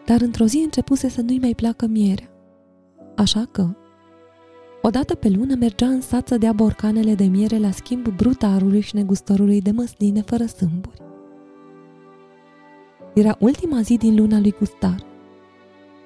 dar 0.06 0.22
într-o 0.22 0.46
zi 0.46 0.58
începuse 0.58 1.10
să 1.10 1.22
nu-i 1.22 1.40
mai 1.40 1.54
placă 1.56 1.86
mierea. 1.86 2.30
Așa 3.16 3.48
că, 3.52 3.76
odată 4.82 5.16
pe 5.16 5.30
lună 5.30 5.56
mergea 5.56 5.88
în 5.88 6.02
sat 6.02 6.28
să 6.28 6.38
dea 6.38 6.54
borcanele 6.54 7.16
de 7.16 7.24
miere 7.24 7.58
la 7.58 7.72
schimb 7.72 8.08
brutarului 8.08 8.80
și 8.80 8.96
negustorului 8.96 9.62
de 9.62 9.72
măsline 9.72 10.22
fără 10.22 10.46
sâmburi. 10.46 11.02
Era 13.14 13.36
ultima 13.40 13.82
zi 13.82 13.98
din 13.98 14.16
luna 14.16 14.40
lui 14.40 14.56
Gustar. 14.60 15.06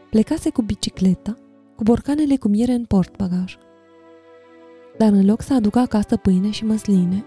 Plecase 0.10 0.50
cu 0.50 0.62
bicicleta, 0.62 1.38
cu 1.76 1.84
borcanele 1.84 2.36
cu 2.38 2.48
miere 2.48 2.74
în 2.74 2.86
portbagaj. 2.86 3.58
Dar 4.98 5.12
în 5.12 5.26
loc 5.26 5.42
să 5.42 5.54
aducă 5.54 5.80
acasă 5.80 6.18
pâine 6.18 6.50
și 6.50 6.66
măsline, 6.66 7.26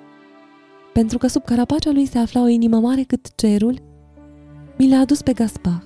pentru 0.93 1.19
că 1.19 1.27
sub 1.27 1.45
carapacea 1.45 1.91
lui 1.91 2.07
se 2.07 2.19
afla 2.19 2.43
o 2.43 2.49
inimă 2.49 2.81
mare 2.81 3.03
cât 3.03 3.35
cerul, 3.35 3.89
mi 4.81 4.89
l-a 4.89 4.99
adus 4.99 5.23
pe 5.23 5.33
Gaspar. 5.33 5.83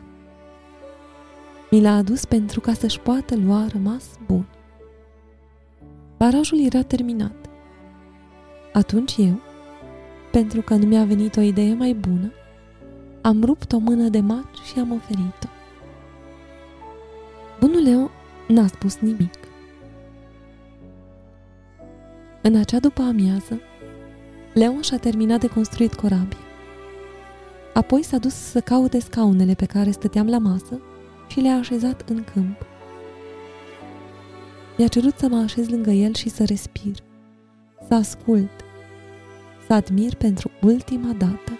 Mi 1.70 1.80
l-a 1.80 1.96
adus 1.96 2.24
pentru 2.24 2.60
ca 2.60 2.72
să-și 2.72 3.00
poată 3.00 3.36
lua 3.36 3.66
rămas 3.72 4.04
bun. 4.26 4.46
Barajul 6.16 6.64
era 6.64 6.82
terminat. 6.82 7.50
Atunci 8.72 9.16
eu, 9.16 9.40
pentru 10.30 10.60
că 10.60 10.74
nu 10.74 10.86
mi-a 10.86 11.04
venit 11.04 11.36
o 11.36 11.40
idee 11.40 11.74
mai 11.74 11.92
bună, 11.92 12.32
am 13.20 13.44
rupt 13.44 13.72
o 13.72 13.78
mână 13.78 14.08
de 14.08 14.20
maci 14.20 14.58
și 14.72 14.78
am 14.78 14.92
oferit-o. 14.92 15.48
Bunul 17.60 17.82
Leo 17.82 18.10
n-a 18.48 18.66
spus 18.66 18.96
nimic. 18.98 19.34
În 22.42 22.56
acea 22.56 22.78
după 22.78 23.02
amiază, 23.02 23.60
Leon 24.52 24.80
și-a 24.80 24.98
terminat 24.98 25.40
de 25.40 25.46
construit 25.46 25.94
corabia. 25.94 26.43
Apoi 27.74 28.02
s-a 28.02 28.18
dus 28.18 28.34
să 28.34 28.60
caute 28.60 28.98
scaunele 28.98 29.54
pe 29.54 29.66
care 29.66 29.90
stăteam 29.90 30.28
la 30.28 30.38
masă 30.38 30.80
și 31.26 31.40
le-a 31.40 31.56
așezat 31.56 32.08
în 32.08 32.24
câmp. 32.32 32.66
Mi-a 34.76 34.88
cerut 34.88 35.18
să 35.18 35.28
mă 35.28 35.36
așez 35.36 35.68
lângă 35.68 35.90
el 35.90 36.14
și 36.14 36.28
să 36.28 36.44
respir, 36.44 36.94
să 37.88 37.94
ascult, 37.94 38.50
să 39.66 39.72
admir 39.72 40.14
pentru 40.14 40.50
ultima 40.60 41.12
dată. 41.18 41.58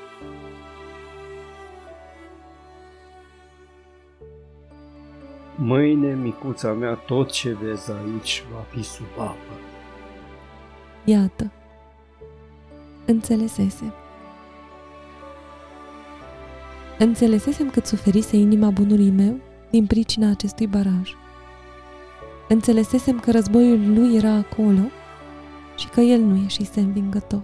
Mâine, 5.57 6.15
micuța 6.15 6.73
mea, 6.73 6.95
tot 6.95 7.31
ce 7.31 7.57
vezi 7.63 7.91
aici 7.91 8.45
va 8.53 8.65
fi 8.71 8.83
sub 8.83 9.07
apă. 9.19 9.59
Iată, 11.05 11.51
înțelesese. 13.07 13.93
Înțelesesem 16.99 17.71
cât 17.71 17.87
suferise 17.87 18.37
inima 18.37 18.71
bunului 18.71 19.11
meu 19.11 19.41
din 19.71 19.87
pricina 19.87 20.31
acestui 20.31 20.67
baraj. 20.67 21.11
Înțelesesem 22.49 23.21
că 23.21 23.31
războiul 23.31 23.95
lui 23.95 24.17
era 24.17 24.31
acolo 24.31 24.81
și 25.77 25.89
că 25.89 26.01
el 26.01 26.21
nu 26.21 26.37
ieșise 26.37 26.81
învingător. 26.81 27.43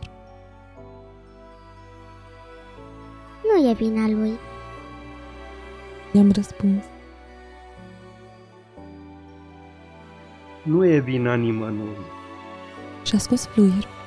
Nu 3.42 3.68
e 3.68 3.72
vina 3.72 4.08
lui. 4.08 4.32
I-am 6.12 6.30
răspuns. 6.32 6.84
Nu 10.62 10.86
e 10.86 10.98
vina 10.98 11.34
nimănui. 11.34 11.96
Și-a 13.04 13.18
scos 13.18 13.46
fluierul 13.46 13.98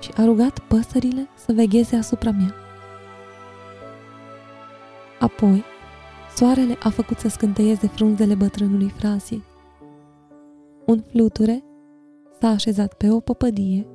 și 0.00 0.10
a 0.16 0.24
rugat 0.24 0.58
păsările 0.58 1.28
să 1.34 1.52
vegheze 1.52 1.96
asupra 1.96 2.30
mea. 2.30 2.63
Apoi, 5.24 5.64
soarele 6.36 6.76
a 6.82 6.88
făcut 6.90 7.18
să 7.18 7.28
scânteieze 7.28 7.86
frunzele 7.86 8.34
bătrânului 8.34 8.88
Frasiei. 8.88 9.42
Un 10.86 11.00
fluture 11.00 11.64
s-a 12.40 12.48
așezat 12.48 12.94
pe 12.94 13.10
o 13.10 13.20
păpădie, 13.20 13.86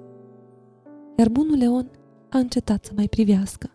iar 1.17 1.29
bunul 1.29 1.57
Leon 1.57 1.91
a 2.29 2.37
încetat 2.37 2.85
să 2.85 2.91
mai 2.95 3.07
privească. 3.07 3.69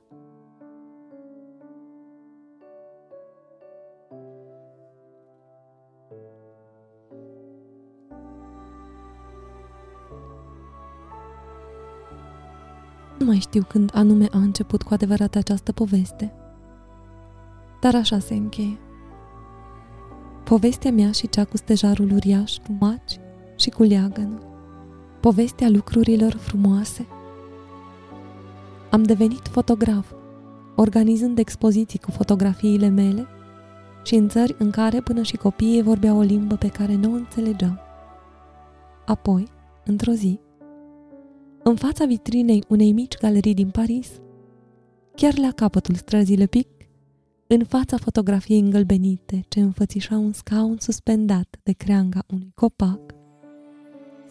Nu 13.19 13.25
mai 13.25 13.39
știu 13.39 13.63
când 13.69 13.91
anume 13.95 14.29
a 14.33 14.39
început 14.39 14.83
cu 14.83 14.95
adevărat 14.95 15.35
această 15.35 15.73
poveste. 15.73 16.44
Dar 17.85 17.95
așa 17.95 18.19
se 18.19 18.35
încheie. 18.35 18.79
Povestea 20.45 20.91
mea 20.91 21.11
și 21.13 21.29
cea 21.29 21.45
cu 21.45 21.57
stejarul 21.57 22.11
uriaș 22.13 22.57
cu 22.57 22.77
maci 22.81 23.19
și 23.57 23.71
cu 23.71 23.83
leagănul. 23.83 24.47
Povestea 25.21 25.69
lucrurilor 25.69 26.33
frumoase. 26.33 27.07
Am 28.91 29.03
devenit 29.03 29.49
fotograf, 29.51 30.13
organizând 30.77 31.39
expoziții 31.39 31.99
cu 31.99 32.11
fotografiile 32.11 32.89
mele 32.89 33.27
și 34.05 34.15
în 34.15 34.29
țări 34.29 34.55
în 34.59 34.71
care 34.71 35.01
până 35.01 35.23
și 35.23 35.37
copiii 35.37 35.83
vorbeau 35.83 36.19
o 36.19 36.23
limbă 36.23 36.55
pe 36.55 36.69
care 36.69 36.95
nu 36.95 37.13
o 37.13 37.15
înțelegeam. 37.15 37.81
Apoi, 39.07 39.49
într-o 39.85 40.13
zi, 40.13 40.41
în 41.63 41.77
fața 41.77 42.05
vitrinei 42.05 42.65
unei 42.69 42.93
mici 42.93 43.19
galerii 43.19 43.55
din 43.55 43.69
Paris, 43.71 44.09
chiar 45.15 45.39
la 45.39 45.51
capătul 45.51 45.95
străzii 45.95 46.37
Lepic, 46.37 46.69
în 47.47 47.65
fața 47.65 47.97
fotografiei 47.97 48.59
îngălbenite 48.59 49.45
ce 49.49 49.61
înfățișa 49.61 50.17
un 50.17 50.33
scaun 50.33 50.77
suspendat 50.79 51.57
de 51.63 51.73
creanga 51.73 52.25
unui 52.31 52.53
copac, 52.55 53.01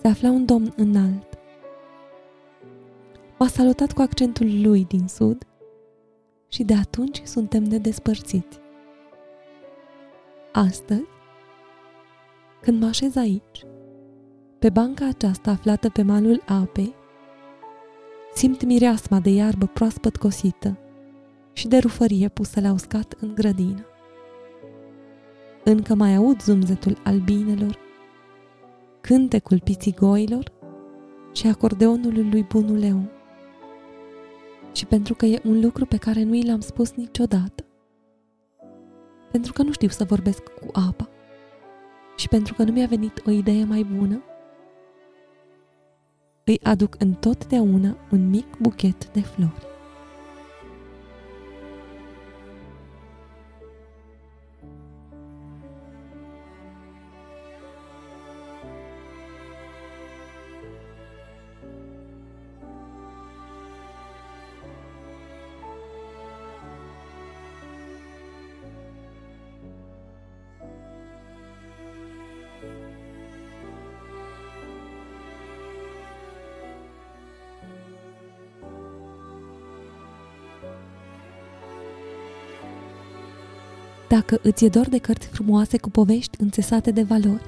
se 0.02 0.08
afla 0.08 0.30
un 0.30 0.46
domn 0.46 0.74
înalt. 0.76 1.28
M-a 3.40 3.48
salutat 3.48 3.92
cu 3.94 4.02
accentul 4.02 4.62
lui 4.62 4.86
din 4.86 5.08
sud 5.08 5.48
și 6.48 6.64
de 6.64 6.74
atunci 6.74 7.22
suntem 7.24 7.64
nedespărțiți. 7.64 8.60
Astăzi, 10.52 11.04
când 12.62 12.82
mă 12.82 12.88
așez 12.88 13.16
aici, 13.16 13.66
pe 14.60 14.70
banca 14.70 15.08
aceasta 15.08 15.52
aflată 15.52 15.90
pe 15.90 16.02
malul 16.02 16.44
apei, 16.46 16.94
simt 18.34 18.64
mireasma 18.64 19.20
de 19.20 19.30
iarbă 19.30 19.66
proaspăt 19.66 20.16
cosită 20.16 20.78
și 21.54 21.68
de 21.68 21.78
rufărie 21.78 22.30
pusă 22.30 22.62
la 22.62 22.72
uscat 22.72 23.16
în 23.20 23.34
grădină. 23.34 23.86
Încă 25.64 25.96
mai 25.96 26.16
aud 26.16 26.42
zumzetul 26.42 26.98
albinelor, 27.04 27.78
cântecul 29.02 29.60
pițigoilor 29.60 30.52
și 31.34 31.48
acordeonul 31.48 32.30
lui 32.30 32.44
bunul 32.44 32.78
Leon. 32.78 33.10
Și 34.74 34.86
pentru 34.86 35.14
că 35.14 35.26
e 35.26 35.42
un 35.44 35.62
lucru 35.62 35.86
pe 35.86 35.98
care 35.98 36.24
nu 36.24 36.34
i 36.34 36.46
l-am 36.46 36.60
spus 36.60 36.92
niciodată. 36.92 37.66
Pentru 39.32 39.54
că 39.54 39.64
nu 39.64 39.72
știu 39.72 39.88
să 39.88 40.04
vorbesc 40.04 40.44
cu 40.44 40.68
apa. 40.72 41.10
Și 42.18 42.28
pentru 42.28 42.54
că 42.54 42.64
nu 42.64 42.72
mi-a 42.72 42.88
venit 42.88 43.22
o 43.26 43.32
idee 43.32 43.64
mai 43.64 43.84
bună, 43.84 44.24
îi 46.44 46.60
aduc 46.64 46.96
întotdeauna 47.00 47.98
un 48.12 48.30
mic 48.30 48.58
buchet 48.60 49.12
de 49.12 49.22
flori. 49.22 49.73
Dacă 84.16 84.40
îți 84.42 84.66
e 84.66 84.70
dor 84.70 84.90
de 84.90 84.98
cărți 84.98 85.28
frumoase 85.28 85.78
cu 85.78 85.90
povești 85.90 86.38
înțesate 86.42 86.92
de 86.92 87.04
valori, 87.04 87.42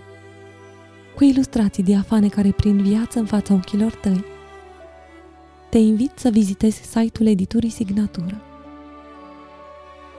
cu 1.15 1.23
ilustrații 1.23 1.84
diafane 1.84 2.28
care 2.28 2.51
prind 2.51 2.82
viață 2.82 3.19
în 3.19 3.25
fața 3.25 3.54
ochilor 3.54 3.91
tăi. 3.91 4.25
Te 5.69 5.78
invit 5.78 6.12
să 6.15 6.30
vizitezi 6.30 6.82
site-ul 6.82 7.28
editurii 7.30 7.69
Signatură. 7.69 8.41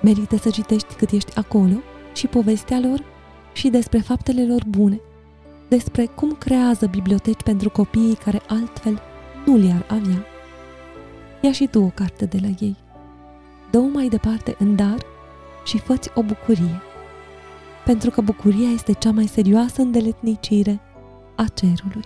Merită 0.02 0.36
să 0.36 0.50
citești 0.50 0.94
cât 0.94 1.10
ești 1.10 1.38
acolo 1.38 1.76
și 2.14 2.26
povestea 2.26 2.80
lor 2.80 3.04
și 3.52 3.68
despre 3.68 3.98
faptele 3.98 4.46
lor 4.46 4.62
bune, 4.68 5.00
despre 5.68 6.06
cum 6.06 6.32
creează 6.32 6.86
biblioteci 6.86 7.42
pentru 7.42 7.70
copiii 7.70 8.18
care 8.24 8.42
altfel 8.48 9.00
nu 9.46 9.56
le-ar 9.56 9.86
avea. 9.88 10.24
Ia 11.40 11.52
și 11.52 11.66
tu 11.66 11.82
o 11.82 11.90
carte 11.94 12.24
de 12.24 12.38
la 12.42 12.48
ei. 12.58 12.76
Dă-o 13.70 13.86
mai 13.86 14.08
departe 14.08 14.56
în 14.58 14.76
dar 14.76 15.14
și 15.66 15.78
făți 15.78 16.10
o 16.14 16.22
bucurie, 16.22 16.82
pentru 17.84 18.10
că 18.10 18.20
bucuria 18.20 18.70
este 18.70 18.92
cea 18.92 19.10
mai 19.10 19.26
serioasă 19.26 19.82
îndeletnicire 19.82 20.80
a 21.34 21.44
cerului. 21.54 22.04